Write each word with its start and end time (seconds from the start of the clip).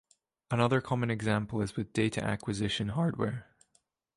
Another 0.49 0.81
common 0.81 1.11
example 1.11 1.61
is 1.61 1.75
with 1.75 1.93
data 1.93 2.23
acquisition 2.23 2.89
hardware. 2.89 3.45